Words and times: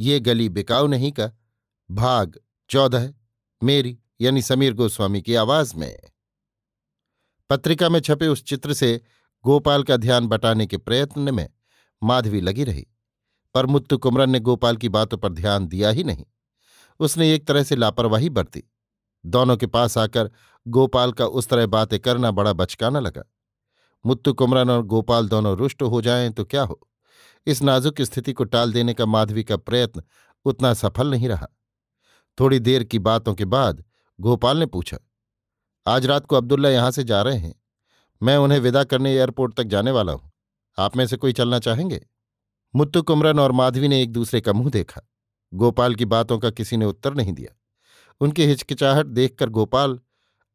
ये 0.00 0.20
गली 0.20 0.48
बिकाऊ 0.48 0.86
नहीं 0.86 1.12
का। 1.12 1.30
भाग 1.90 2.38
चौदह, 2.70 3.12
मेरी 3.62 3.98
यानी 4.20 4.42
समीर 4.42 4.74
गोस्वामी 4.74 5.22
की 5.22 5.34
आवाज़ 5.34 5.76
में। 5.76 5.98
पत्रिका 7.50 7.88
में 7.88 8.00
छपे 8.00 8.26
उस 8.26 8.44
चित्र 8.44 8.72
से 8.72 9.00
गोपाल 9.44 9.82
का 9.82 9.96
ध्यान 9.96 10.26
बटाने 10.26 10.66
के 10.66 10.76
प्रयत्न 10.76 11.34
में 11.34 11.48
माधवी 12.02 12.40
लगी 12.40 12.64
रही, 12.64 12.86
पर 13.54 13.66
मुत्तु 13.66 13.98
कुमरन 13.98 14.30
ने 14.30 14.40
गोपाल 14.40 14.76
की 14.76 14.88
बातों 14.88 15.18
पर 15.18 15.32
ध्यान 15.32 15.66
दिया 15.66 15.90
ही 15.90 16.04
नहीं। 16.04 16.24
उसने 17.00 17.34
एक 17.34 17.46
तरह 17.46 17.62
से 17.62 17.76
लापरवाही 17.76 18.30
बरती। 18.30 18.62
दोनों 19.24 19.56
के 19.56 19.66
पास 19.66 19.98
आकर 19.98 20.30
गोपाल 20.66 21.12
का 21.12 21.26
उस 21.26 21.48
तरह 21.48 21.66
बातें 21.66 21.98
करना 22.00 22.30
बड़ा 22.30 22.52
बचकाना 22.52 23.00
लगा। 23.00 23.22
मुत्तु 24.04 24.32
कुमरन 24.32 24.70
और 24.70 24.82
गोपाल 24.82 25.28
दोनों 25.28 25.56
रुष्ट 25.56 25.82
हो 25.82 26.00
जाएँ 26.02 26.30
तो 26.30 26.44
क्या 26.44 26.62
हो? 26.62 26.80
इस 27.46 27.62
नाजुक 27.62 28.00
स्थिति 28.02 28.32
को 28.32 28.44
टाल 28.44 28.72
देने 28.72 28.94
का 28.94 29.06
माधवी 29.06 29.44
का 29.44 29.56
प्रयत्न 29.56 30.02
उतना 30.46 30.72
सफल 30.74 31.10
नहीं 31.10 31.28
रहा। 31.28 31.48
थोड़ी 32.38 32.58
देर 32.58 32.84
की 32.84 32.98
बातों 33.00 33.34
के 33.34 33.44
बाद 33.46 33.84
गोपाल 34.18 34.58
ने 34.58 34.66
पूछा, 34.66 34.98
आज 35.86 36.06
रात 36.06 36.26
को 36.26 36.36
अब्दुल्ला 36.36 36.70
यहाँ 36.70 36.90
से 36.90 37.04
जा 37.04 37.22
रहे 37.22 37.38
हैं। 37.38 37.54
मैं 38.20 38.36
उन्हें 38.36 38.58
विदा 38.60 38.82
करने 38.84 39.12
एयरपोर्ट 39.12 39.54
तक 39.54 39.64
जाने 39.64 39.90
वाला 39.90 40.12
हूँ। 40.12 40.30
आप 40.78 40.96
में 40.96 41.06
से 41.06 41.16
कोई 41.16 41.32
चलना 41.32 41.58
चाहेंगे? 41.58 42.00
मुत्तु 42.74 43.02
कुमरन 43.02 43.38
और 43.38 43.52
माधवी 43.52 43.88
ने 43.88 44.02
एक 44.02 44.12
दूसरे 44.12 44.40
का 44.40 44.52
मुँह 44.52 44.70
देखा। 44.70 45.00
गोपाल 45.52 45.94
की 45.94 46.04
बातों 46.04 46.38
का 46.38 46.50
किसी 46.50 46.76
ने 46.76 46.84
उत्तर 46.84 47.14
नहीं 47.14 47.32
दिया। 47.32 47.54
उनकी 48.20 48.46
हिचकिचाहट 48.46 49.06
देखकर 49.06 49.48
गोपाल 49.48 49.98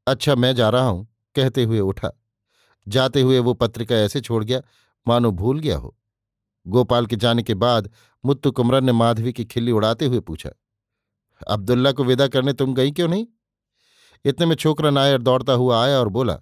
अच्छा 0.08 0.36
मैं 0.36 0.54
जा 0.56 0.70
रहा 0.70 0.88
हूँ, 0.88 1.08
कहते 1.36 1.64
हुए 1.64 1.80
उठा। 1.80 2.12
जाते 2.88 3.22
हुए 3.22 3.40
वो 3.40 3.54
पत्रिका 3.54 3.96
ऐसे 3.96 4.22
छोड़ 4.22 4.44
गया, 4.44 4.62
मानो 5.08 5.32
भूल 5.32 5.60
गया 5.60 5.78
हो। 5.78 5.96
गोपाल 6.68 7.06
के 7.06 7.16
जाने 7.16 7.44
के 7.44 7.54
बाद 7.54 7.90
मुत्तु 8.26 8.52
कुमरन 8.52 8.86
ने 8.86 8.92
माधवी 8.92 9.34
की 9.34 9.46
खिल्ली 9.46 9.72
उड़ाते 9.72 10.06
हुए 10.06 10.20
पूछा, 10.20 10.50
अब्दुल्ला 11.48 11.92
को 11.92 12.04
विदा 12.04 12.28
करने 12.28 12.54
तुम 12.54 12.74
गई 12.74 12.92
क्यों 12.92 13.08
नहीं? 13.08 13.28
इतने 14.26 14.46
में 14.46 14.56
छोकरा 14.56 14.90
नायर 14.90 15.22
दौड़ता 15.22 15.54
हुआ 15.54 15.84
आया 15.84 16.00
और 16.00 16.10
बोला, 16.10 16.40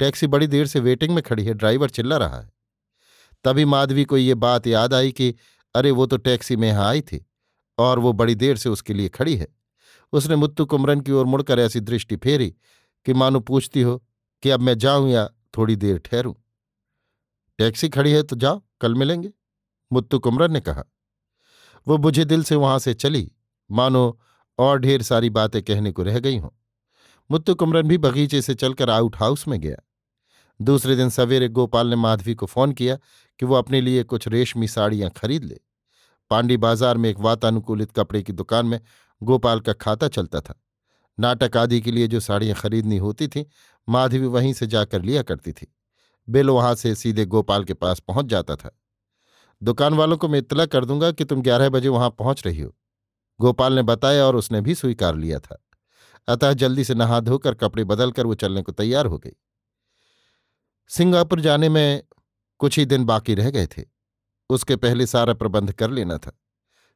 टैक्सी 0.00 0.26
बड़ी 0.26 0.46
देर 0.46 0.66
से 0.66 0.80
वेटिंग 0.80 1.14
में 1.14 1.22
खड़ी 1.22 1.44
है, 1.44 1.54
ड्राइवर 1.54 1.90
चिल्ला 1.90 2.16
रहा 2.16 2.40
है। 2.40 2.52
तभी 3.44 3.64
माधवी 3.64 4.04
को 4.04 4.16
ये 4.16 4.34
बात 4.34 4.66
याद 4.66 4.94
आई 4.94 5.12
कि, 5.12 5.34
अरे, 5.74 5.90
वो 5.90 6.06
तो 6.06 6.16
टैक्सी 6.16 6.56
में 6.56 6.68
यहाँ 6.68 6.86
आई 6.86 7.00
थी 7.00 7.24
और 7.78 7.98
वो 7.98 8.12
बड़ी 8.12 8.34
देर 8.34 8.56
से 8.56 8.68
उसके 8.68 8.94
लिए 8.94 9.08
खड़ी 9.08 9.36
है। 9.36 9.48
उसने 10.12 10.36
मुत्तु 10.36 10.66
कुमरन 10.66 11.00
की 11.00 11.12
ओर 11.12 11.26
मुड़कर 11.26 11.58
ऐसी 11.58 11.80
दृष्टि 11.80 12.16
फेरी 12.16 12.50
कि, 13.06 13.12
मानो 13.12 13.40
पूछती 13.40 13.82
हो 13.82 13.98
कि 14.42 14.50
अब 14.50 14.60
मैं 14.60 14.78
जाऊँ 14.78 15.10
या 15.10 15.28
थोड़ी 15.56 15.76
देर 15.76 15.98
ठहरूं? 15.98 16.34
टैक्सी 17.58 17.88
खड़ी 17.88 18.12
है 18.12 18.22
तो 18.22 18.36
जाओ, 18.36 18.62
कल 18.80 18.94
मिलेंगे। 18.94 19.32
मुत्तु 19.92 20.18
कुमरन 20.18 20.52
ने 20.52 20.60
कहा। 20.60 20.84
वो 21.86 21.98
बुझे 21.98 22.24
दिल 22.24 22.42
से 22.44 22.54
वहाँ 22.54 22.78
से 22.78 22.94
चली। 22.94 23.32
मानो 23.70 24.20
और 24.58 24.78
ढेर 24.78 25.02
सारी 25.02 25.30
बातें 25.30 25.62
कहने 25.62 25.92
को 25.92 26.02
रह 26.02 26.18
गई 26.18 26.38
हों। 26.38 26.50
मुत्तु 27.30 27.54
कुमरन 27.54 27.88
भी 27.88 27.98
बगीचे 27.98 28.42
से 28.42 28.54
चलकर 28.54 28.90
आउट 28.90 29.16
हाउस 29.16 29.48
में 29.48 29.60
गया। 29.60 29.76
दूसरे 30.60 30.96
दिन 30.96 31.08
सवेरे 31.08 31.48
गोपाल 31.48 31.86
ने 31.86 31.96
माधवी 31.96 32.34
को 32.34 32.46
फ़ोन 32.46 32.72
किया 32.72 32.98
कि 33.40 33.46
वो 33.46 33.54
अपने 33.54 33.80
लिए 33.80 34.02
कुछ 34.02 34.28
रेशमी 34.28 34.68
साड़ियाँ 34.68 35.10
खरीद 35.10 35.44
ले। 35.44 35.60
पांडी 36.30 36.56
बाज़ार 36.56 36.96
में 36.96 37.10
एक 37.10 37.18
वातानुकूलित 37.18 37.92
कपड़े 37.92 38.22
की 38.22 38.32
दुकान 38.32 38.66
में 38.66 38.80
गोपाल 39.22 39.60
का 39.60 39.72
खाता 39.72 40.08
चलता 40.08 40.40
था। 40.40 40.60
नाटक 41.20 41.56
आदि 41.56 41.80
के 41.80 41.90
लिए 41.90 42.06
जो 42.06 42.20
साड़ियाँ 42.20 42.56
खरीदनी 42.56 42.96
होती 42.96 43.28
थीं, 43.28 43.44
माधवी 43.88 44.26
वहीं 44.26 44.52
से 44.52 44.66
जाकर 44.66 45.02
लिया 45.02 45.22
करती 45.22 45.52
थी। 45.52 45.74
बिल 46.28 46.50
वहाँ 46.50 46.74
से 46.74 46.94
सीधे 46.94 47.24
गोपाल 47.26 47.64
के 47.64 47.74
पास 47.74 48.00
पहुँच 48.00 48.26
जाता 48.26 48.56
था। 48.56 48.78
दुकान 49.62 49.94
वालों 49.94 50.16
को 50.16 50.28
मैं 50.28 50.38
इतला 50.38 50.66
कर 50.66 50.84
दूँगा 50.84 51.10
कि 51.10 51.24
तुम 51.24 51.42
ग्यारह 51.42 51.68
बजे 51.68 51.88
वहाँ 51.88 52.10
पहुँच 52.10 52.46
रही 52.46 52.60
हो। 52.60 52.76
गोपाल 53.40 53.72
ने 53.72 53.82
बताया 53.82 54.24
और 54.24 54.36
उसने 54.36 54.60
भी 54.60 54.74
स्वीकार 54.74 55.16
लिया 55.16 55.38
था। 55.38 55.64
अतः 56.28 56.52
जल्दी 56.52 56.84
से 56.84 56.94
नहा 56.94 57.20
धोकर 57.20 57.54
कपड़े 57.54 57.84
बदलकर 57.84 58.26
वो 58.26 58.34
चलने 58.34 58.62
को 58.62 58.72
तैयार 58.72 59.06
हो 59.06 59.18
गई। 59.18 59.32
सिंगापुर 60.88 61.40
जाने 61.40 61.68
में 61.68 62.02
कुछ 62.58 62.78
ही 62.78 62.86
दिन 62.86 63.04
बाकी 63.04 63.34
रह 63.34 63.50
गए 63.50 63.66
थे। 63.66 63.84
उसके 64.50 64.76
पहले 64.76 65.06
सारा 65.06 65.34
प्रबंध 65.34 65.72
कर 65.72 65.90
लेना 65.90 66.18
था। 66.18 66.40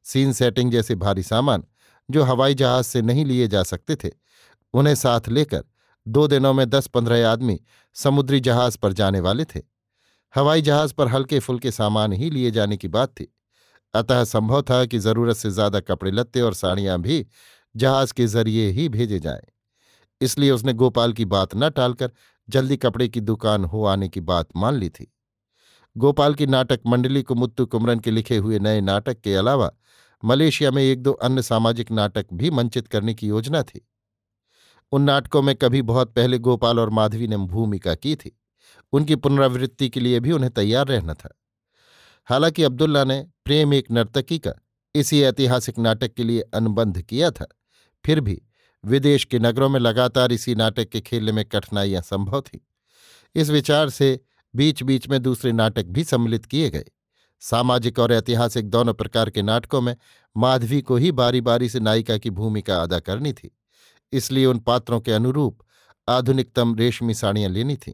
सीन 0.02 0.32
सेटिंग 0.32 0.72
जैसे 0.72 0.94
भारी 0.94 1.22
सामान, 1.22 1.64
जो 2.10 2.22
हवाई 2.22 2.54
जहाज़ 2.54 2.86
से 2.86 3.02
नहीं 3.02 3.24
लिए 3.24 3.48
जा 3.48 3.62
सकते 3.62 3.96
थे, 3.96 4.10
उन्हें 4.72 4.94
साथ 4.94 5.20
लेकर 5.28 5.64
दो 6.08 6.26
दिनों 6.26 6.52
में 6.52 6.70
दस 6.70 6.86
पंद्रह 6.86 7.28
आदमी 7.28 7.60
समुद्री 7.94 8.40
जहाज़ 8.40 8.78
पर 8.78 8.92
जाने 8.92 9.20
वाले 9.20 9.44
थे। 9.44 9.71
हवाई 10.34 10.62
जहाज़ 10.62 10.94
पर 10.94 11.08
हल्के 11.08 11.38
फुल्के 11.38 11.70
सामान 11.70 12.12
ही 12.12 12.30
लिए 12.30 12.50
जाने 12.50 12.76
की 12.76 12.88
बात 12.88 13.08
थी। 13.08 13.32
अतः 13.94 14.24
संभव 14.24 14.62
था 14.62 14.84
कि 14.84 14.98
ज़रूरत 14.98 15.36
से 15.36 15.50
ज़्यादा 15.50 15.80
कपड़े, 15.80 16.10
लत्ते 16.10 16.40
और 16.40 16.54
साड़ियाँ 16.54 17.00
भी 17.00 17.26
जहाज़ 17.76 18.12
के 18.14 18.26
ज़रिए 18.26 18.70
ही 18.70 18.88
भेजे 18.88 19.18
जाएँ। 19.18 19.42
इसलिए 20.20 20.50
उसने 20.50 20.72
गोपाल 20.72 21.12
की 21.12 21.24
बात 21.24 21.54
न 21.54 21.70
टालकर 21.70 22.10
जल्दी 22.48 22.76
कपड़े 22.76 23.08
की 23.08 23.20
दुकान 23.20 23.64
हो 23.64 23.84
आने 23.84 24.08
की 24.08 24.20
बात 24.20 24.48
मान 24.56 24.74
ली 24.74 24.88
थी। 24.88 25.12
गोपाल 25.96 26.34
की 26.34 26.46
नाटक 26.46 26.80
मंडली 26.86 27.22
को 27.22 27.34
मुत्तु 27.34 27.66
कुमरन 27.66 27.98
के 27.98 28.10
लिखे 28.10 28.36
हुए 28.36 28.58
नए 28.58 28.80
नाटक 28.80 29.20
के 29.20 29.34
अलावा 29.34 29.70
मलेशिया 30.24 30.70
में 30.70 30.82
एक 30.82 31.02
दो 31.02 31.12
अन्य 31.12 31.42
सामाजिक 31.42 31.90
नाटक 31.90 32.26
भी 32.32 32.50
मंचित 32.50 32.88
करने 32.88 33.14
की 33.14 33.28
योजना 33.28 33.62
थी। 33.62 33.86
उन 34.92 35.02
नाटकों 35.02 35.42
में 35.42 35.54
कभी 35.56 35.82
बहुत 35.82 36.14
पहले 36.14 36.38
गोपाल 36.38 36.78
और 36.80 36.90
माधवी 36.90 37.28
ने 37.28 37.36
भूमिका 37.36 37.94
की 37.94 38.16
थी। 38.16 38.38
उनकी 38.92 39.16
पुनरावृत्ति 39.16 39.88
के 39.88 40.00
लिए 40.00 40.20
भी 40.20 40.32
उन्हें 40.32 40.52
तैयार 40.52 40.86
रहना 40.86 41.14
था। 41.14 41.34
हालाँकि 42.28 42.62
अब्दुल्ला 42.62 43.04
ने 43.04 43.20
प्रेम 43.44 43.74
एक 43.74 43.90
नर्तकी 43.90 44.38
का 44.38 44.52
इसी 44.94 45.22
ऐतिहासिक 45.22 45.78
नाटक 45.78 46.14
के 46.14 46.24
लिए 46.24 46.40
अनुबंध 46.54 47.00
किया 47.02 47.30
था, 47.30 47.46
फिर 48.04 48.20
भी 48.20 48.40
विदेश 48.84 49.24
के 49.24 49.38
नगरों 49.38 49.68
में 49.68 49.78
लगातार 49.80 50.32
इसी 50.32 50.54
नाटक 50.54 50.88
के 50.88 51.00
खेलने 51.00 51.32
में 51.32 51.44
कठिनाइयाँ 51.44 52.02
संभव 52.02 52.40
थीं। 52.40 52.58
इस 53.34 53.50
विचार 53.50 53.90
से 53.90 54.18
बीच 54.54 54.82
बीच 54.82 55.08
में 55.08 55.20
दूसरे 55.22 55.52
नाटक 55.52 55.86
भी 55.86 56.04
सम्मिलित 56.04 56.46
किए 56.46 56.70
गए। 56.70 56.84
सामाजिक 57.42 57.98
और 57.98 58.12
ऐतिहासिक 58.12 58.68
दोनों 58.70 58.94
प्रकार 58.94 59.30
के 59.30 59.42
नाटकों 59.42 59.80
में 59.80 59.96
माधवी 60.36 60.80
को 60.82 60.96
ही 60.96 61.12
बारी 61.12 61.40
बारी 61.40 61.68
से 61.68 61.80
नायिका 61.80 62.16
की 62.18 62.30
भूमिका 62.30 62.76
अदा 62.76 62.98
करनी 63.00 63.32
थी, 63.32 63.50
इसलिए 64.12 64.46
उन 64.46 64.58
पात्रों 64.58 65.00
के 65.00 65.12
अनुरूप 65.12 65.64
आधुनिकतम 66.08 66.74
रेशमी 66.74 67.14
साड़ियाँ 67.14 67.50
लेनी 67.50 67.76
थीं। 67.76 67.92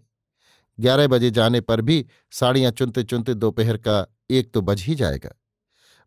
ग्यारह 0.80 1.06
बजे 1.06 1.30
जाने 1.30 1.60
पर 1.60 1.80
भी 1.80 2.04
साड़ियाँ 2.30 2.70
चुनते 2.70 3.02
चुनते 3.02 3.34
दोपहर 3.34 3.76
का 3.76 4.06
एक 4.30 4.52
तो 4.52 4.60
बज 4.60 4.82
ही 4.82 4.94
जाएगा। 4.94 5.30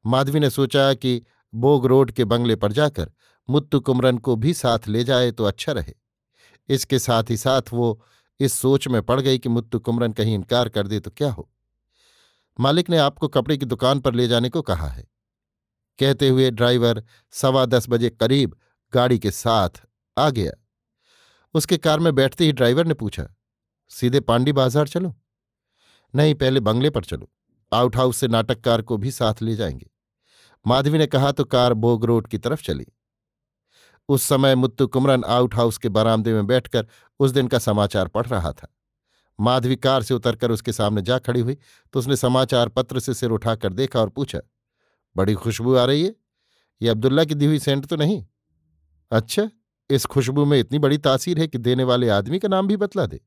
माधवी 0.05 0.39
ने 0.39 0.49
सोचा 0.49 0.93
कि 0.93 1.21
बोग 1.53 1.85
रोड 1.85 2.11
के 2.11 2.25
बंगले 2.25 2.55
पर 2.55 2.71
जाकर 2.71 3.11
मुत्तु 3.49 3.79
कुमरन 3.79 4.17
को 4.17 4.35
भी 4.35 4.53
साथ 4.53 4.87
ले 4.87 5.03
जाए 5.03 5.31
तो 5.31 5.43
अच्छा 5.43 5.71
रहे। 5.71 5.93
इसके 6.69 6.99
साथ 6.99 7.29
ही 7.29 7.37
साथ 7.37 7.61
वो 7.73 8.01
इस 8.39 8.53
सोच 8.53 8.87
में 8.87 9.01
पड़ 9.01 9.19
गई 9.21 9.37
कि 9.37 9.49
मुत्तु 9.49 9.79
कुमरन 9.79 10.11
कहीं 10.11 10.35
इनकार 10.35 10.69
कर 10.69 10.87
दे 10.87 10.99
तो 10.99 11.11
क्या 11.11 11.31
हो? 11.31 11.49
मालिक 12.59 12.89
ने 12.89 12.97
आपको 12.97 13.27
कपड़े 13.27 13.57
की 13.57 13.65
दुकान 13.65 13.99
पर 13.99 14.13
ले 14.13 14.27
जाने 14.27 14.49
को 14.49 14.61
कहा 14.61 14.87
है। 14.87 15.07
कहते 15.99 16.29
हुए 16.29 16.49
ड्राइवर 16.51 17.03
सवा 17.31 17.65
दस 17.65 17.85
बजे 17.89 18.09
करीब 18.09 18.55
गाड़ी 18.93 19.19
के 19.19 19.31
साथ 19.31 19.81
आ 20.17 20.29
गया। 20.29 20.51
उसके 21.53 21.77
कार 21.77 21.99
में 21.99 22.13
बैठते 22.15 22.45
ही 22.45 22.51
ड्राइवर 22.51 22.85
ने 22.85 22.93
पूछा 22.93 23.27
सीधे 23.91 24.19
पांडी 24.19 24.51
बाज़ार 24.53 24.87
चलो। 24.87 25.13
नहीं, 26.13 26.33
पहले 26.35 26.59
बंगले 26.59 26.89
पर 26.89 27.03
चलो। 27.03 27.29
आउट 27.71 27.95
हाउस 27.95 28.17
से 28.17 28.27
नाटककार 28.27 28.81
को 28.81 28.97
भी 28.97 29.11
साथ 29.11 29.41
ले 29.41 29.55
जाएँगे। 29.55 29.89
माधवी 30.65 30.97
ने 30.97 31.07
कहा 31.07 31.31
तो 31.31 31.43
कार 31.45 31.73
बोग 31.75 32.05
रोड 32.05 32.27
की 32.27 32.37
तरफ़ 32.37 32.63
चली। 32.63 32.85
उस 34.09 34.23
समय 34.23 34.55
मुत्तु 34.55 34.87
कुमरन 34.87 35.23
आउट 35.25 35.55
हाउस 35.55 35.77
के 35.77 35.89
बरामदे 35.89 36.33
में 36.33 36.47
बैठकर 36.47 36.87
उस 37.19 37.31
दिन 37.31 37.47
का 37.47 37.59
समाचार 37.59 38.07
पढ़ 38.07 38.25
रहा 38.27 38.51
था। 38.51 38.67
माधवी 39.39 39.75
कार 39.75 40.03
से 40.03 40.13
उतरकर 40.13 40.51
उसके 40.51 40.71
सामने 40.73 41.01
जा 41.01 41.17
खड़ी 41.19 41.39
हुई 41.39 41.57
तो 41.93 41.99
उसने 41.99 42.15
समाचार 42.15 42.69
पत्र 42.69 42.99
से 42.99 43.13
सिर 43.13 43.31
उठाकर 43.31 43.73
देखा 43.73 43.99
और 43.99 44.09
पूछा, 44.09 44.39
बड़ी 45.15 45.33
खुशबू 45.35 45.75
आ 45.75 45.85
रही 45.85 46.03
है? 46.03 46.15
ये 46.81 46.89
अब्दुल्ला 46.89 47.23
की 47.23 47.35
दी 47.35 47.45
हुई 47.45 47.59
सेंट 47.59 47.85
तो 47.85 47.95
नहीं? 47.95 48.23
अच्छा 49.11 49.49
इस 49.89 50.05
खुशबू 50.05 50.45
में 50.45 50.59
इतनी 50.59 50.79
बड़ी 50.79 50.97
तासीर 50.99 51.39
है 51.39 51.47
कि 51.47 51.57
देने 51.57 51.83
वाले 51.83 52.09
आदमी 52.09 52.39
का 52.39 52.47
नाम 52.47 52.67
भी 52.67 52.77
बतला 52.77 53.05
दे। 53.05 53.19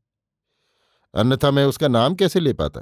अन्यथा 1.14 1.50
मैं 1.50 1.64
उसका 1.64 1.88
नाम 1.88 2.14
कैसे 2.14 2.40
ले 2.40 2.52
पाता? 2.52 2.80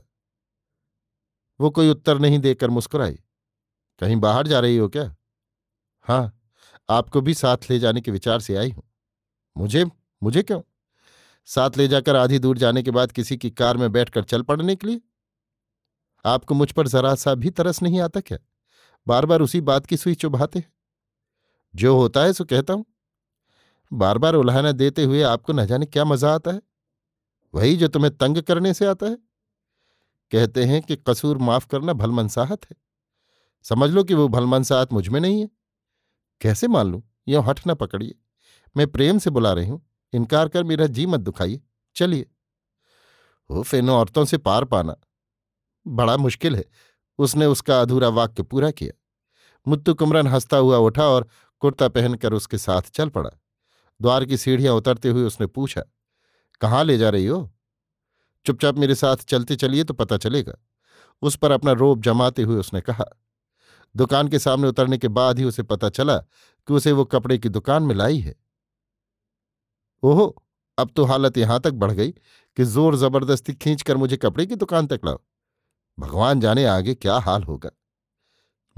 वो 1.60 1.70
कोई 1.70 1.90
उत्तर 1.90 2.18
नहीं 2.18 2.38
देकर 2.38 2.70
मुस्कुराई। 2.70 3.14
कहीं 4.00 4.16
बाहर 4.16 4.46
जा 4.46 4.60
रही 4.60 4.76
हो 4.76 4.88
क्या? 4.88 5.16
हाँ, 6.02 6.40
आपको 6.90 7.20
भी 7.20 7.34
साथ 7.34 7.56
ले 7.70 7.78
जाने 7.78 8.00
के 8.00 8.10
विचार 8.10 8.40
से 8.40 8.56
आई 8.56 8.70
हूँ। 8.70 8.82
मुझे 9.56 9.84
मुझे 10.22 10.42
क्यों? 10.42 10.60
साथ 11.44 11.70
ले 11.76 11.88
जाकर 11.88 12.16
आधी 12.16 12.38
दूर 12.38 12.58
जाने 12.58 12.82
के 12.82 12.90
बाद 12.90 13.12
किसी 13.12 13.36
की 13.36 13.50
कार 13.50 13.76
में 13.76 13.92
बैठकर 13.92 14.24
चल 14.24 14.42
पड़ने 14.42 14.76
के 14.76 14.86
लिए? 14.86 15.00
आपको 16.24 16.54
मुझ 16.54 16.72
पर 16.72 16.88
जरा 16.88 17.14
सा 17.14 17.34
भी 17.34 17.50
तरस 17.50 17.82
नहीं 17.82 18.00
आता 18.00 18.20
क्या? 18.20 18.38
बार 19.06 19.26
बार 19.26 19.40
उसी 19.40 19.60
बात 19.60 19.86
की 19.86 19.96
सुई 19.96 20.14
चुभाते 20.14 20.58
हैं। 20.58 20.72
जो 21.74 21.96
होता 21.96 22.22
है 22.22 22.32
सो 22.32 22.44
कहता 22.44 22.72
हूँ। 22.72 22.84
बार 23.92 24.18
बार 24.18 24.34
उल्हाना 24.34 24.72
देते 24.72 25.04
हुए 25.04 25.22
आपको 25.22 25.52
न 25.52 25.66
जाने 25.66 25.86
क्या 25.86 26.04
मज़ा 26.04 26.34
आता 26.34 26.50
है? 26.50 26.62
वही 27.54 27.76
जो 27.76 27.88
तुम्हें 27.88 28.16
तंग 28.16 28.38
करने 28.38 28.74
से 28.74 28.86
आता 28.86 29.06
है। 29.06 29.18
कहते 30.30 30.64
हैं 30.64 30.82
कि 30.82 30.96
कसूर 30.96 31.38
माफ़ 31.38 31.66
करना 31.66 31.92
भलमनसाहत 31.92 32.64
है। 32.64 32.76
समझ 33.62 33.90
लो 33.90 34.04
कि 34.04 34.14
वो 34.14 34.28
भलमनसाहत 34.28 34.92
मुझमें 34.92 35.20
नहीं 35.20 35.40
है। 35.40 35.48
कैसे 36.40 36.68
मान 36.68 36.86
लू? 36.86 37.02
यो 37.28 37.40
हठ 37.40 37.60
न 37.68 37.74
पकड़िए। 37.74 38.14
मैं 38.76 38.86
प्रेम 38.86 39.18
से 39.18 39.30
बुला 39.30 39.52
रही 39.52 39.68
हूँ। 39.68 39.86
इनकार 40.12 40.48
कर 40.48 40.64
मेरा 40.64 40.86
जी 40.86 41.06
मत 41.06 41.20
दुखाइए। 41.20 41.60
चलिए। 41.96 42.30
वो 43.50 43.64
इन 43.74 43.90
औरतों 43.90 44.24
से 44.24 44.38
पार 44.38 44.64
पाना। 44.64 44.96
बड़ा 45.86 46.16
मुश्किल 46.16 46.56
है। 46.56 46.64
उसने 47.18 47.46
उसका 47.46 47.80
अधूरा 47.80 48.08
वाक्य 48.08 48.42
पूरा 48.42 48.70
किया। 48.70 48.92
मुत्तु 49.68 49.94
कुमरन 49.94 50.26
हंसता 50.26 50.56
हुआ 50.56 50.76
उठा 50.76 51.06
और 51.06 51.28
कुर्ता 51.58 51.88
पहनकर 51.88 52.32
उसके 52.32 52.58
साथ 52.58 52.82
चल 52.82 53.08
पड़ा। 53.08 53.30
द्वार 54.00 54.24
की 54.24 54.36
सीढ़ियाँ 54.36 54.74
उतरते 54.74 55.08
हुए 55.08 55.22
उसने 55.22 55.46
पूछा 55.46 55.82
कहाँ 56.62 56.84
ले 56.84 56.98
जा 56.98 57.08
रही 57.08 57.26
हो? 57.26 57.54
चुपचाप 58.46 58.74
मेरे 58.74 58.94
साथ 58.94 59.16
चलते 59.16 59.56
चलिए 59.56 59.84
तो 59.84 59.94
पता 59.94 60.16
चलेगा। 60.16 60.54
उस 61.22 61.36
पर 61.36 61.50
अपना 61.50 61.72
रोब 61.72 62.02
जमाते 62.02 62.42
हुए 62.42 62.56
उसने 62.56 62.80
कहा। 62.80 63.04
दुकान 63.96 64.28
के 64.28 64.38
सामने 64.38 64.68
उतरने 64.68 64.98
के 64.98 65.08
बाद 65.08 65.38
ही 65.38 65.44
उसे 65.44 65.62
पता 65.62 65.88
चला 65.88 66.16
कि 66.18 66.74
उसे 66.74 66.92
वो 66.92 67.04
कपड़े 67.04 67.38
की 67.38 67.48
दुकान 67.48 67.82
में 67.82 67.94
लाई 67.94 68.18
है। 68.18 68.34
ओहो, 70.02 70.44
अब 70.78 70.90
तो 70.96 71.04
हालत 71.04 71.38
यहाँ 71.38 71.60
तक 71.60 71.70
बढ़ 71.70 71.92
गई 71.92 72.10
कि 72.10 72.64
ज़ोर 72.64 72.96
ज़बरदस्ती 72.96 73.54
खींचकर 73.54 73.96
मुझे 73.96 74.16
कपड़े 74.16 74.46
की 74.46 74.54
दुकान 74.54 74.86
तक 74.86 75.00
लाओ। 75.04 75.20
भगवान 75.98 76.40
जाने 76.40 76.64
आगे 76.64 76.94
क्या 76.94 77.18
हाल 77.18 77.42
होगा। 77.42 77.70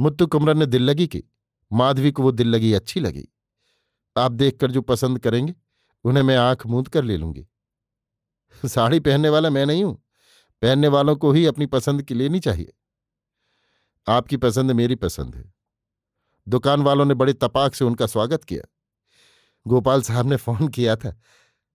मुत्तु 0.00 0.26
कुमरन 0.26 0.58
ने 0.58 0.66
दिल 0.66 0.82
लगी 0.82 1.06
की, 1.06 1.24
माधवी 1.72 2.12
को 2.12 2.22
वो 2.22 2.32
दिल 2.32 2.48
लगी 2.48 2.72
अच्छी 2.72 3.00
लगी। 3.00 3.28
आप 4.16 4.32
देखकर 4.32 4.70
जो 4.70 4.82
पसंद 4.82 5.18
करेंगे, 5.18 5.54
उन्हें 6.04 6.24
मैं 6.24 6.36
आँख 6.36 6.66
मूंद 6.66 6.88
कर 6.88 7.04
ले 7.04 7.16
लूँगी। 7.16 7.46
साड़ी 8.66 9.00
पहनने 9.00 9.28
वाला 9.28 9.50
मैं 9.50 9.66
नहीं 9.66 9.84
हूँ। 9.84 10.02
पहनने 10.62 10.88
वालों 10.88 11.16
को 11.16 11.32
ही 11.32 11.46
अपनी 11.46 11.66
पसंद 11.66 12.02
की 12.02 12.14
लेनी 12.14 12.40
चाहिए। 12.40 12.72
आपकी 14.08 14.36
पसंद 14.36 14.70
मेरी 14.70 14.94
पसंद 14.94 15.36
है। 15.36 15.54
दुकान 16.48 16.82
वालों 16.82 17.04
ने 17.04 17.14
बड़े 17.14 17.32
तपाक 17.32 17.74
से 17.74 17.84
उनका 17.84 18.06
स्वागत 18.06 18.44
किया। 18.44 18.62
गोपाल 19.66 20.02
साहब 20.02 20.26
ने 20.26 20.36
फ़ोन 20.36 20.68
किया 20.68 20.96
था। 20.96 21.20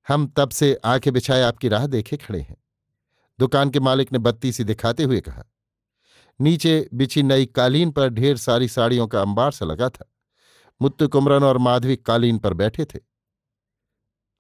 हम 0.07 0.33
तब 0.37 0.49
से 0.49 0.77
आँखें 0.85 1.13
बिछाए 1.13 1.41
आपकी 1.41 1.67
राह 1.67 1.87
देखे 1.87 2.17
खड़े 2.17 2.39
हैं। 2.39 2.57
दुकान 3.39 3.69
के 3.69 3.79
मालिक 3.79 4.13
ने 4.13 4.19
बत्ती 4.19 4.51
सी 4.51 4.63
दिखाते 4.63 5.03
हुए 5.03 5.21
कहा। 5.21 5.43
नीचे 6.41 6.89
बिछी 6.93 7.23
नई 7.23 7.45
कालीन 7.45 7.91
पर 7.91 8.09
ढेर 8.09 8.37
सारी 8.37 8.67
साड़ियों 8.67 9.07
का 9.07 9.21
अंबार 9.21 9.51
सा 9.51 9.65
लगा 9.65 9.89
था। 9.89 10.11
मुत्तु 10.81 11.07
कुमरन 11.07 11.43
और 11.43 11.57
माधवी 11.57 11.95
कालीन 11.95 12.37
पर 12.37 12.53
बैठे 12.53 12.85
थे। 12.85 12.99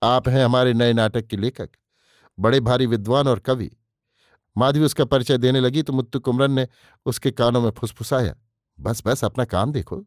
आप 0.03 0.29
हैं 0.29 0.45
हमारे 0.45 0.73
नए 0.73 0.93
नाटक 0.93 1.27
के 1.27 1.37
लेखक। 1.37 1.69
बड़े 2.39 2.59
भारी 2.59 2.85
विद्वान 2.85 3.27
और 3.27 3.39
कवि। 3.39 3.71
माधवी 4.57 4.85
उसका 4.85 5.05
परिचय 5.05 5.37
देने 5.37 5.59
लगी 5.59 5.81
तो 5.81 5.93
मुत्तु 5.93 6.19
कुमरन 6.19 6.51
ने 6.51 6.67
उसके 7.05 7.31
कानों 7.31 7.61
में 7.61 7.71
फुसफुसाया, 7.71 8.35
बस 8.79 9.01
बस, 9.05 9.23
अपना 9.23 9.45
काम 9.45 9.71
देखो। 9.71 10.05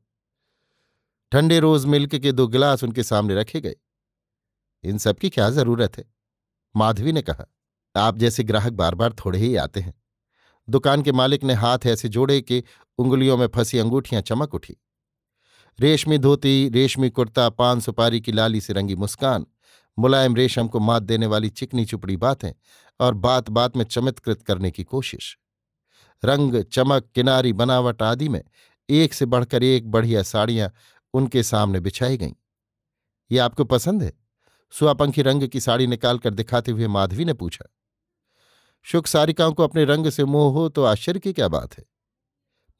ठंडे 1.33 1.59
रोज 1.61 1.85
मिल्क 1.87 2.15
के 2.15 2.33
दो 2.33 2.47
गिलास 2.47 2.85
उनके 2.85 3.03
सामने 3.03 3.35
रखे 3.35 3.61
गए। 3.61 3.77
इन 4.85 4.99
सब 4.99 5.19
की 5.19 5.31
क्या 5.31 5.51
ज़रूरत 5.51 5.99
है? 5.99 6.05
माधवी 6.77 7.13
ने 7.13 7.23
कहा, 7.23 7.45
आप 7.97 8.19
जैसे 8.19 8.43
ग्राहक 8.45 8.73
बार 8.73 8.95
बार 8.95 9.13
थोड़े 9.13 9.39
ही 9.39 9.57
आते 9.57 9.81
हैं। 9.81 9.95
दुकान 10.69 11.03
के 11.03 11.13
मालिक 11.13 11.45
ने 11.45 11.55
हाथ 11.55 11.79
ऐसे 11.87 12.09
जोड़े 12.09 12.41
कि 12.41 12.63
उंगलियों 12.99 13.37
में 13.37 13.47
फंसी 13.47 13.79
अंगूठियाँ 13.79 14.23
चमक 14.23 14.55
उठी। 14.55 14.77
रेशमी 15.81 16.19
धोती, 16.19 16.69
रेशमी 16.69 17.11
कुर्ता, 17.11 17.49
पान 17.49 17.81
सुपारी 17.81 18.21
की 18.21 18.33
लाली 18.33 18.61
से 18.61 18.73
रंगी 18.73 18.97
मुस्कान 18.97 19.47
मुलायम 19.99 20.35
रेशम 20.35 20.69
को 20.69 20.81
मात 20.81 21.03
देने 21.03 21.27
वाली 21.27 21.51
चिकनी 21.51 21.85
चुपड़ी 21.85 22.17
बातें 22.17 22.53
और 23.01 23.15
बात 23.15 23.51
बात 23.51 23.77
में 23.77 23.85
चमत्कृत 23.85 24.43
करने 24.43 24.71
की 24.71 24.85
कोशिश। 24.85 25.39
रंग, 26.25 26.63
चमक, 26.63 27.09
किनारी, 27.15 27.53
बनावट 27.53 28.03
आदि 28.03 28.29
में 28.29 28.43
एक 28.89 29.15
से 29.15 29.27
बढ़कर 29.27 29.63
एक 29.63 29.91
बढ़िया 29.91 30.23
साड़ियाँ 30.23 30.73
उनके 31.15 31.43
सामने 31.43 31.81
बिछाई 31.81 32.17
गईं। 32.17 32.33
ये 33.31 33.39
आपको 33.39 33.65
पसंद 33.65 34.03
है? 34.03 34.13
सुआपंखी 34.71 35.23
रंग 35.23 35.49
की 35.49 35.61
साड़ी 35.61 35.87
निकालकर 35.87 36.35
दिखाते 36.35 36.73
हुए 36.73 36.87
माधवी 36.87 37.25
ने 37.25 37.33
पूछा। 37.33 37.75
शुक 38.83 39.07
सारिकाओं 39.07 39.53
को 39.53 39.65
अपने 39.65 39.85
रंग 39.85 40.11
से 40.11 40.25
मोह 40.25 40.53
हो 40.53 40.69
तो 40.69 40.85
आश्चर्य 40.85 41.21
की 41.21 41.33
क्या 41.33 41.49
बात 41.49 41.79
है? 41.79 41.85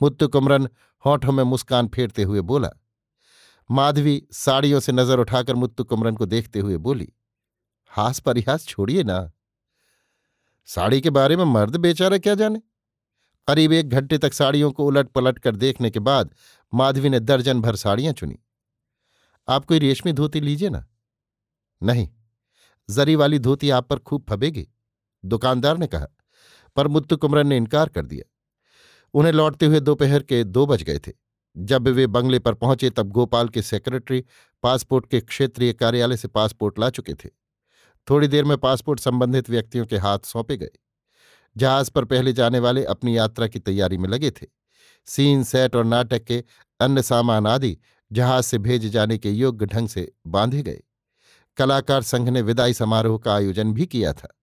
मुत्तु 0.03 0.29
कुमरन 0.29 0.69
होठों 1.07 1.33
में 1.33 1.45
मुस्कान 1.45 1.89
फेरते 1.89 2.23
हुए 2.23 2.41
बोला 2.41 2.71
माधवी 3.71 4.23
साड़ियों 4.33 4.81
से 4.81 4.93
नज़र 4.93 5.19
उठाकर 5.19 5.55
मुत्तु 5.55 5.85
कुमरन 5.85 6.17
को 6.17 6.27
देखते 6.27 6.59
हुए 6.59 6.77
बोली, 6.79 7.09
हास 7.91 8.21
परिहास 8.21 8.67
छोड़िए 8.67 9.03
ना। 9.03 9.31
साड़ी 10.69 11.01
के 11.01 11.11
बारे 11.11 11.37
में 11.37 11.45
मर्द 11.45 11.77
बेचारा 11.77 12.19
क्या 12.19 12.35
जाने? 12.35 12.61
करीब 13.49 13.73
एक 13.73 13.89
घंटे 13.89 14.19
तक 14.19 14.33
साड़ियों 14.33 14.71
को 14.73 14.87
उलट 14.87 15.09
पलट 15.09 15.39
कर 15.39 15.57
देखने 15.57 15.91
के 15.91 16.01
बाद 16.01 16.35
माधवी 16.73 17.09
ने 17.09 17.21
दर्जन 17.21 17.61
भर 17.61 17.77
साड़ियाँ 17.77 18.13
चुनी। 18.13 18.39
आप 19.49 19.65
कोई 19.65 19.79
रेशमी 19.79 20.13
धोती 20.13 20.41
लीजिए 20.41 20.69
ना। 20.71 20.85
नहीं, 21.81 22.09
जरी 22.89 23.17
वाली 23.17 23.39
धोती 23.39 23.71
आप 23.71 23.89
पर 23.89 23.99
खूब 23.99 24.25
फबेगी, 24.29 24.69
दुकानदार 25.25 25.79
ने 25.79 25.87
कहा, 25.87 26.07
पर 26.77 26.89
मुत्तु 26.89 27.17
कुमरन 27.17 27.47
ने 27.47 27.57
इनकार 27.57 27.89
कर 27.89 28.07
दिया। 28.07 28.25
उन्हें 29.15 29.33
लौटते 29.33 29.67
हुए 29.67 29.81
दोपहर 29.81 30.23
के 30.23 30.43
दो 30.45 30.67
बज 30.67 30.83
गए 30.83 30.99
थे। 30.99 31.13
जब 31.57 31.89
वे 31.89 32.07
बंगले 32.07 32.39
पर 32.39 32.55
पहुँचे 32.55 32.91
तब 32.91 33.09
गोपाल 33.09 33.49
के 33.49 33.63
सेक्रेटरी 33.63 34.25
पासपोर्ट 34.63 35.07
के 35.07 35.21
क्षेत्रीय 35.21 35.73
कार्यालय 35.73 36.17
से 36.17 36.29
पासपोर्ट 36.29 36.79
ला 36.79 36.91
चुके 36.91 37.15
थे। 37.15 37.29
थोड़ी 38.11 38.29
देर 38.29 38.45
में 38.45 38.59
पासपोर्ट 38.59 39.01
संबंधित 39.01 39.51
व्यक्तियों 39.51 39.87
के 39.87 39.97
हाथ 39.97 40.19
सौंपे 40.19 40.57
गए। 40.57 40.71
जहाज़ 41.57 41.91
पर 41.91 42.05
पहले 42.05 42.33
जाने 42.33 42.59
वाले 42.59 42.85
अपनी 42.85 43.17
यात्रा 43.17 43.47
की 43.47 43.59
तैयारी 43.59 43.99
में 43.99 44.09
लगे 44.09 44.31
थे। 44.31 44.47
सीन, 45.07 45.45
सेट 45.45 45.77
और 45.77 45.85
नाटक 45.85 46.25
के 46.25 46.45
अन्य 46.81 47.03
सामान 47.03 47.47
आदि 47.47 47.79
जहाज़ 48.13 48.45
से 48.45 48.59
भेजे 48.59 48.89
जाने 48.89 49.19
के 49.19 49.31
योग्य 49.31 49.67
ढंग 49.67 49.89
से 49.89 50.13
बांधे 50.27 50.63
गए। 50.63 50.83
कलाकार 51.57 52.03
संघ 52.03 52.29
ने 52.29 52.43
विदाई 52.43 52.73
समारोह 52.73 53.19
का 53.19 53.35
आयोजन 53.35 53.73
भी 53.73 53.87
किया 53.87 54.13
था। 54.13 54.39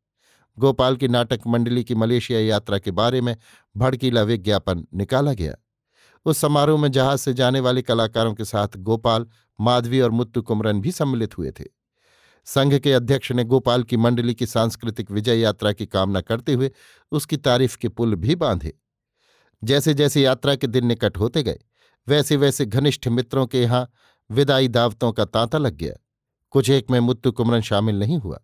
गोपाल 0.60 0.96
की 0.96 1.08
नाटक 1.08 1.40
मंडली 1.48 1.84
की 1.84 1.96
मलेशिया 1.96 2.40
यात्रा 2.40 2.80
के 2.80 2.92
बारे 2.92 3.22
में 3.22 3.38
भड़कीला 3.78 4.22
विज्ञापन 4.22 4.88
निकाला 4.94 5.34
गया। 5.34 5.56
उस 6.26 6.38
समारोह 6.38 6.82
में 6.82 6.92
जहाज़ 6.92 7.20
से 7.20 7.34
जाने 7.34 7.60
वाले 7.60 7.82
कलाकारों 7.82 8.34
के 8.34 8.46
साथ 8.46 8.78
गोपाल, 8.78 9.26
माधवी 9.60 10.00
और 10.00 10.12
मुत्तु 10.12 10.42
कुमरन 10.42 10.82
भी 10.82 10.92
सम्मिलित 10.92 11.38
हुए 11.38 11.52
थे। 11.52 11.64
संघ 12.46 12.78
के 12.80 12.94
अध्यक्ष 12.94 13.32
ने 13.32 13.44
गोपाल 13.44 13.84
की 13.84 13.98
मंडली 13.98 14.34
की 14.34 14.46
सांस्कृतिक 14.46 15.12
विजय 15.12 15.40
यात्रा 15.40 15.72
की 15.72 15.86
कामना 15.86 16.22
करते 16.22 16.54
हुए 16.54 16.72
उसकी 17.12 17.38
तारीफ़ 17.38 17.78
के 17.78 17.90
पुल 17.90 18.16
भी 18.16 18.36
बांधे। 18.36 18.74
जैसे 19.64 19.94
जैसे 19.94 20.22
यात्रा 20.22 20.56
के 20.56 20.68
दिन 20.68 20.86
निकट 20.86 21.18
होते 21.18 21.44
गए 21.44 21.60
वैसे 22.08 22.36
वैसे 22.36 22.66
घनिष्ठ 22.66 23.08
मित्रों 23.08 23.46
के 23.48 23.62
यहाँ 23.62 23.88
विदाई 24.30 24.68
दावतों 24.68 25.12
का 25.12 25.26
तांता 25.26 25.58
लग 25.58 25.76
गया। 25.76 25.94
कुछ 26.52 26.70
एक 26.70 26.92
में 26.92 27.00
मुत्तु 27.00 27.32
कुमरन 27.32 27.62
शामिल 27.62 28.00
नहीं 28.00 28.18
हुआ। 28.18 28.40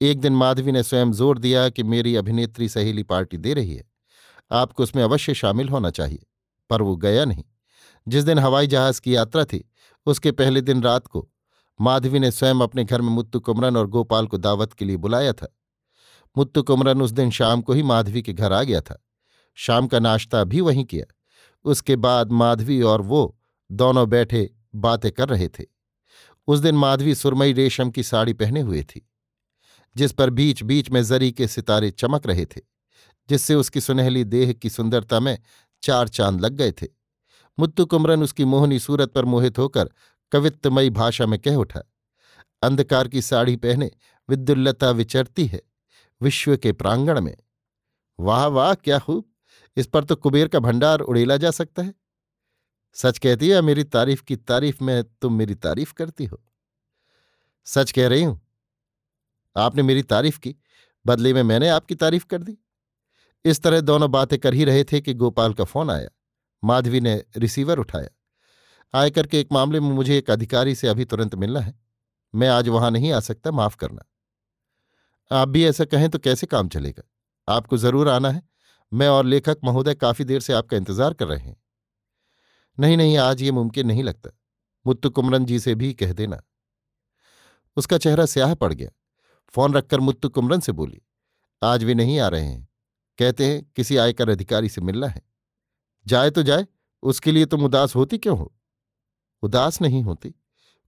एक 0.00 0.20
दिन 0.20 0.32
माधवी 0.32 0.72
ने 0.72 0.82
स्वयं 0.82 1.12
ज़ोर 1.12 1.38
दिया 1.38 1.68
कि 1.68 1.82
मेरी 1.82 2.14
अभिनेत्री 2.16 2.68
सहेली 2.68 3.02
पार्टी 3.02 3.36
दे 3.36 3.54
रही 3.54 3.74
है। 3.74 3.84
आपको 4.50 4.82
उसमें 4.82 5.02
अवश्य 5.02 5.34
शामिल 5.34 5.68
होना 5.68 5.90
चाहिए। 5.90 6.26
पर 6.72 6.82
वो 6.82 6.96
गया 6.96 7.24
नहीं। 7.24 7.44
जिस 8.08 8.24
दिन 8.24 8.38
हवाई 8.38 8.66
जहाज़ 8.66 9.00
की 9.00 9.14
यात्रा 9.16 9.44
थी, 9.44 9.64
उसके 10.06 10.32
पहले 10.32 10.60
दिन 10.60 10.82
रात 10.82 11.06
को 11.06 11.28
माधवी 11.80 12.18
ने 12.18 12.30
स्वयं 12.30 12.54
अपने 12.54 12.84
घर 12.84 13.00
में 13.00 13.10
मुत्तु 13.10 13.40
कुमरन 13.40 13.76
और 13.76 13.86
गोपाल 13.86 14.26
को 14.26 14.38
दावत 14.38 14.72
के 14.72 14.84
लिए 14.84 14.96
बुलाया 14.96 15.32
था। 15.32 15.48
मुत्तु 16.38 16.62
कुमरन 16.62 17.02
उस 17.02 17.10
दिन 17.10 17.30
शाम 17.30 17.62
को 17.62 17.72
ही 17.72 17.82
माधवी 17.82 18.22
के 18.22 18.32
घर 18.32 18.52
आ 18.52 18.62
गया 18.62 18.80
था। 18.80 19.02
शाम 19.56 19.86
का 19.86 19.98
नाश्ता 19.98 20.44
भी 20.44 20.60
वहीं 20.60 20.84
किया। 20.84 21.04
उसके 21.64 21.96
बाद 21.96 22.32
माधवी 22.32 22.80
और 22.82 23.02
वो 23.02 23.38
दोनों 23.70 24.08
बैठे 24.08 24.50
बातें 24.74 25.10
कर 25.12 25.28
रहे 25.28 25.48
थे। 25.48 25.64
उस 26.48 26.58
दिन 26.58 26.74
माधवी 26.74 27.14
सुरमई 27.14 27.52
रेशम 27.52 27.90
की 27.90 28.02
साड़ी 28.02 28.32
पहने 28.32 28.60
हुए 28.60 28.82
थी, 28.82 29.08
जिस 29.96 30.12
पर 30.12 30.30
बीच 30.30 30.62
बीच 30.62 30.90
में 30.90 31.02
जरी 31.04 31.32
के 31.32 31.48
सितारे 31.48 31.90
चमक 31.90 32.26
रहे 32.26 32.44
थे, 32.46 32.60
जिससे 33.28 33.54
उसकी 33.54 33.80
सुनहली 33.80 34.24
देह 34.24 34.52
की 34.52 34.70
सुंदरता 34.70 35.20
में 35.20 35.38
चार 35.82 36.08
चाँद 36.08 36.40
लग 36.40 36.52
गए 36.52 36.72
थे। 36.72 36.86
मुत्तु 37.58 37.86
कुमरन 37.86 38.22
उसकी 38.22 38.44
मोहनी 38.44 38.78
सूरत 38.78 39.12
पर 39.12 39.24
मोहित 39.24 39.58
होकर 39.58 39.90
कवित्तमयी 40.32 40.90
भाषा 40.90 41.26
में 41.26 41.38
कह 41.40 41.54
उठा, 41.54 41.82
अंधकार 42.62 43.08
की 43.08 43.22
साड़ी 43.22 43.56
पहने 43.56 43.90
विद्युल्लता 44.28 44.90
विचरती 44.90 45.46
है 45.46 45.62
विश्व 46.20 46.56
के 46.56 46.72
प्रांगण 46.72 47.20
में। 47.20 47.36
वाह 48.18 48.46
वाह, 48.46 48.74
क्या 48.74 48.98
खूब! 48.98 49.24
इस 49.76 49.86
पर 49.86 50.04
तो 50.04 50.16
कुबेर 50.16 50.48
का 50.48 50.58
भंडार 50.58 51.00
उड़ेला 51.00 51.36
जा 51.36 51.50
सकता 51.50 51.82
है। 51.82 51.94
सच 52.94 53.18
कहती 53.18 53.48
है, 53.48 53.60
मेरी 53.62 53.84
तारीफ़ 53.84 54.22
की 54.22 54.36
तारीफ़ 54.36 54.84
में 54.84 55.04
तुम 55.04 55.34
मेरी 55.34 55.54
तारीफ़ 55.54 55.94
करती 55.94 56.24
हो। 56.24 56.42
सच 57.66 57.92
कह 57.92 58.08
रही 58.08 58.22
हूँ? 58.22 58.40
आपने 59.56 59.82
मेरी 59.82 60.02
तारीफ़ 60.02 60.38
की, 60.38 60.56
बदले 61.06 61.32
में 61.34 61.42
मैंने 61.42 61.68
आपकी 61.68 61.94
तारीफ़ 61.94 62.26
कर 62.26 62.42
दी। 62.42 62.58
इस 63.44 63.62
तरह 63.62 63.80
दोनों 63.80 64.10
बातें 64.10 64.38
कर 64.38 64.54
ही 64.54 64.64
रहे 64.64 64.84
थे 64.84 65.00
कि 65.00 65.14
गोपाल 65.14 65.54
का 65.54 65.64
फ़ोन 65.64 65.90
आया। 65.90 66.08
माधवी 66.62 67.00
ने 67.00 67.14
रिसीवर 67.36 67.78
उठाया। 67.78 68.08
आयकर 68.94 69.26
के 69.26 69.40
एक 69.40 69.52
मामले 69.52 69.80
में 69.80 69.88
मुझे 69.88 70.18
एक 70.18 70.30
अधिकारी 70.30 70.74
से 70.74 70.88
अभी 70.88 71.04
तुरंत 71.04 71.34
मिलना 71.34 71.60
है। 71.60 71.74
मैं 72.34 72.48
आज 72.48 72.68
वहाँ 72.68 72.90
नहीं 72.90 73.12
आ 73.12 73.20
सकता, 73.20 73.50
माफ़ 73.50 73.76
करना। 73.76 74.04
आप 75.30 75.48
भी 75.48 75.64
ऐसा 75.64 75.84
कहें 75.84 76.08
तो 76.10 76.18
कैसे 76.18 76.46
काम 76.46 76.68
चलेगा? 76.68 77.02
आपको 77.48 77.76
ज़रूर 77.76 78.08
आना 78.08 78.30
है। 78.30 78.42
मैं 78.92 79.08
और 79.08 79.24
लेखक 79.24 79.58
महोदय 79.64 79.94
काफ़ी 79.94 80.24
देर 80.24 80.40
से 80.40 80.52
आपका 80.52 80.76
इंतज़ार 80.76 81.14
कर 81.14 81.26
रहे 81.26 81.38
हैं। 81.38 81.56
नहीं 82.78 82.96
नहीं, 82.96 83.16
आज 83.18 83.42
ये 83.42 83.50
मुमकिन 83.50 83.86
नहीं 83.86 84.02
लगता। 84.02 84.30
मुत्तु 84.86 85.10
कुमरन 85.10 85.44
जी 85.44 85.58
से 85.58 85.74
भी 85.74 85.92
कह 85.94 86.12
देना। 86.12 86.40
उसका 87.76 87.98
चेहरा 87.98 88.26
स्याह 88.26 88.54
पड़ 88.54 88.72
गया। 88.72 88.90
फ़ोन 89.54 89.74
रखकर 89.74 90.00
मुत्तु 90.00 90.28
कुमरन 90.28 90.60
से 90.60 90.72
बोली, 90.72 91.00
आज 91.62 91.84
वे 91.84 91.94
नहीं 91.94 92.18
आ 92.20 92.28
रहे 92.28 92.44
हैं। 92.44 92.68
कहते 93.18 93.46
हैं, 93.46 93.72
किसी 93.76 93.96
आयकर 93.96 94.28
अधिकारी 94.28 94.68
से 94.68 94.80
मिलना 94.80 95.06
है। 95.06 95.22
जाए 96.06 96.30
तो 96.30 96.42
जाए, 96.42 96.66
उसके 97.02 97.32
लिए 97.32 97.46
तुम 97.46 97.64
उदास 97.64 97.94
होती 97.94 98.18
क्यों 98.18 98.38
हो? 98.38 98.54
उदास 99.42 99.82
नहीं 99.82 100.02
होती। 100.02 100.34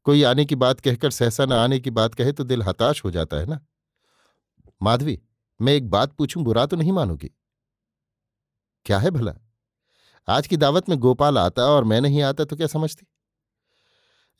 कोई 0.05 0.23
आने 0.23 0.45
की 0.45 0.55
बात 0.55 0.81
कहकर 0.81 1.11
सहसा 1.11 1.45
न 1.45 1.53
आने 1.53 1.81
की 1.81 1.91
बात 1.91 2.15
कहे 2.15 2.33
तो 2.33 2.45
दिल 2.45 2.63
हताश 2.63 3.05
हो 3.05 3.11
जाता 3.11 3.37
है 3.37 3.47
ना? 3.47 3.61
माधवी, 4.83 5.23
मैं 5.61 5.73
एक 5.73 5.91
बात 5.91 6.13
पूछूँ, 6.13 6.43
बुरा 6.43 6.67
तो 6.67 6.77
नहीं 6.77 6.93
मानोगी? 6.93 7.31
क्या 8.85 8.99
है 8.99 9.11
भला? 9.11 9.35
आज 10.29 10.47
की 10.47 10.57
दावत 10.57 10.89
में 10.89 10.99
गोपाल 10.99 11.39
आता 11.39 11.63
और 11.63 11.85
मैं 11.85 12.01
नहीं 12.01 12.23
आता 12.23 12.45
तो 12.45 12.57
क्या 12.57 12.67
समझती? 12.67 13.07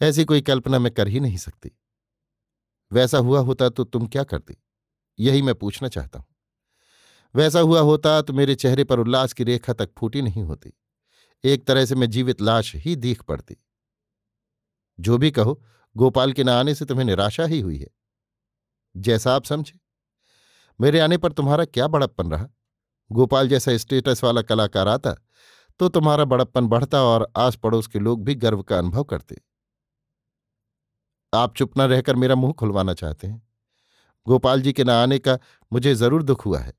ऐसी 0.01 0.25
कोई 0.25 0.41
कल्पना 0.41 0.79
मैं 0.79 0.93
कर 0.93 1.09
ही 1.09 1.21
नहीं 1.21 1.37
सकती। 1.37 1.71
वैसा 2.93 3.19
हुआ 3.19 3.41
होता 3.41 3.69
तो 3.69 3.85
तुम 3.85 4.07
क्या 4.07 4.25
करती? 4.25 4.57
यही 5.19 5.43
मैं 5.43 5.55
पूछना 5.55 5.89
चाहता 5.89 6.19
हूँ। 6.19 6.34
वैसा 7.35 7.61
हुआ 7.61 7.81
होता 7.81 8.21
तो 8.23 8.33
मेरे 8.33 8.55
चेहरे 8.55 8.85
पर 8.85 8.99
उल्लास 8.99 9.33
की 9.33 9.45
रेखा 9.45 9.73
तक 9.73 9.91
फूटी 9.99 10.23
नहीं 10.23 10.43
होती। 10.43 10.73
एक 11.45 11.67
तरह 11.67 11.85
से 11.85 11.95
मैं 11.95 12.11
जीवित 12.11 12.41
लाश 12.41 12.75
ही 12.77 12.97
दीख 12.97 13.23
पड़ती। 13.23 13.57
जो 14.99 15.19
भी 15.19 15.31
कहो, 15.31 15.61
गोपाल 15.97 16.33
के 16.33 16.45
न 16.45 16.49
आने 16.49 16.75
से 16.75 16.85
तुम्हें 16.85 17.05
निराशा 17.05 17.45
ही 17.45 17.61
हुई 17.61 17.79
है। 17.79 17.89
जैसा 18.95 19.35
आप 19.35 19.45
समझे। 19.45 19.79
मेरे 20.81 21.01
आने 21.01 21.17
पर 21.17 21.33
तुम्हारा 21.33 21.65
क्या 21.65 21.89
बड़प्पन 21.89 22.31
रहा? 22.31 22.47
गोपाल 23.11 23.49
जैसा 23.49 23.77
स्टेटस 23.77 24.25
वाला 24.25 24.43
कलाकार 24.43 24.89
आता 24.89 25.15
तो 25.81 25.89
तुम्हारा 25.89 26.25
बड़प्पन 26.25 26.67
बढ़ता 26.67 27.03
और 27.03 27.27
आस 27.37 27.57
पड़ोस 27.57 27.87
के 27.87 27.99
लोग 27.99 28.23
भी 28.25 28.35
गर्व 28.35 28.63
का 28.63 28.79
अनुभव 28.79 29.05
करते। 29.05 29.41
आप 31.33 31.55
चुप 31.57 31.79
न 31.79 31.83
रहकर 31.83 32.17
मेरा 32.17 32.35
मुँह 32.35 32.53
खुलवाना 32.53 32.95
चाहते 32.95 33.27
हैं। 33.27 33.43
गोपाल 34.27 34.63
जी 34.63 34.73
के 34.73 34.85
न 34.85 34.91
आने 34.91 35.19
का 35.19 35.39
मुझे 35.73 35.95
ज़रूर 35.95 36.23
दुख 36.23 36.45
हुआ 36.47 36.59
है। 36.59 36.73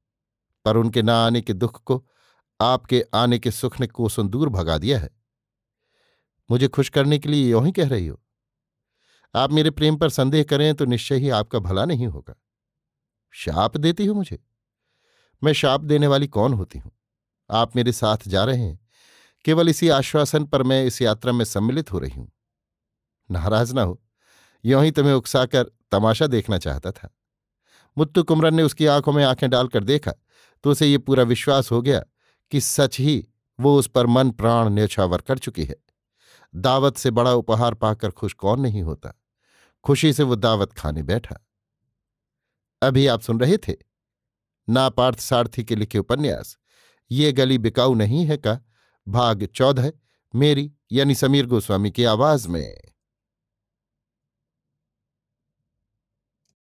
पर 0.66 0.78
उनके 0.78 1.02
न 1.02 1.10
आने 1.10 1.42
के 1.42 1.54
दुख 1.54 1.84
को, 1.84 2.08
आपके 2.62 3.06
आने 3.14 3.40
के 3.40 3.52
सुख 3.52 3.80
ने 3.80 3.88
कोसों 3.88 4.28
दूर 4.28 4.50
भगा 4.50 4.78
दिया 4.78 5.00
है। 5.00 5.10
मुझे 6.52 6.68
खुश 6.68 6.90
करने 6.90 7.20
के 7.20 7.30
लिए 7.30 7.52
यों 7.52 7.66
ही 7.66 7.72
कह 7.72 7.88
रही 7.88 8.08
हो। 8.08 8.22
आप 9.36 9.52
मेरे 9.52 9.70
प्रेम 9.70 9.98
पर 9.98 10.10
संदेह 10.10 10.44
करें 10.44 10.76
तो 10.76 10.86
निश्चय 10.86 11.16
ही 11.16 11.30
आपका 11.30 11.60
भला 11.60 11.86
नहीं 11.86 12.08
होगा। 12.08 12.36
शाप 13.32 13.78
देती 13.78 14.06
हो 14.06 14.14
मुझे? 14.14 14.44
मैं 15.44 15.54
शाप 15.54 15.82
देने 15.82 16.08
वाली 16.08 16.28
कौन 16.28 16.54
होती 16.54 16.80
हूँ? 16.80 16.92
आप 17.52 17.76
मेरे 17.76 17.92
साथ 17.92 18.18
जा 18.28 18.44
रहे 18.44 18.58
हैं। 18.58 18.80
केवल 19.46 19.70
इसी 19.70 19.90
आश्वासन 19.90 20.46
पर 20.46 20.64
मैं 20.64 20.86
इस 20.86 21.02
यात्रा 21.02 21.32
में 21.32 21.46
सम्मिलित 21.46 21.92
हो 21.92 22.00
रही 22.00 22.12
हूँ। 22.12 22.32
नाराज़ 23.32 23.74
ना 23.74 23.82
हो। 23.82 24.02
यों 24.66 24.84
ही 24.84 24.92
तुम्हें 24.92 25.14
उकसाकर 25.14 25.64
तमाशा 25.92 26.28
देखना 26.28 26.58
चाहता 26.58 26.92
था। 26.92 27.16
मुत्तु 27.98 28.24
कुमरन 28.24 28.56
ने 28.56 28.64
उसकी 28.64 28.86
आँखों 28.86 29.14
में 29.14 29.24
आँखें 29.24 29.50
डालकर 29.50 29.84
देखा। 29.84 30.12
तो 30.64 30.72
उसे 30.72 30.88
ये 30.88 30.98
पूरा 30.98 31.24
विश्वास 31.24 31.72
हो 31.72 31.82
गया 31.82 32.04
कि 32.52 32.62
सच 32.62 33.00
ही 33.00 33.28
वो 33.60 33.80
उस 33.80 33.88
पर 33.88 34.06
मन 34.06 34.32
प्राण 34.32 34.70
न्यौछावर 34.70 35.22
कर 35.22 35.38
चुकी 35.38 35.64
है। 35.64 35.76
दावत 36.56 36.98
से 36.98 37.12
बड़ा 37.12 37.34
उपहार 37.34 37.74
पाकर 37.74 38.12
खुश 38.12 38.34
कौन 38.34 38.60
नहीं 38.60 38.82
होता। 38.82 39.22
खुशी 39.84 40.14
से 40.14 40.24
वो 40.24 40.36
दावत 40.36 40.74
खाने 40.74 41.04
बैठा। 41.04 41.48
अभी 42.82 43.08
आप 43.08 43.22
सुन 43.22 43.40
रहे 43.40 43.58
थे? 43.58 43.74
नापार्थ 44.70 45.20
सारथी 45.20 45.64
के 45.64 45.76
लिखे 45.76 45.98
उपन्यास। 45.98 46.58
ये 47.12 47.32
गली 47.32 47.58
बिकाऊ 47.58 47.94
नहीं 47.94 48.26
है 48.26 48.38
का? 48.38 48.60
भाग 49.08 49.46
चौदह, 49.46 49.92
मेरी 50.36 50.74
यानी 50.92 51.16
समीर 51.16 51.46
गोस्वामी 51.46 51.92
की 51.92 52.04
आवाज़ 52.04 52.48
में। 52.48 52.82